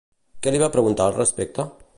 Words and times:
Què 0.45 0.53
li 0.55 0.61
va 0.63 0.71
preguntar 0.77 1.07
al 1.09 1.15
respecte? 1.19 1.71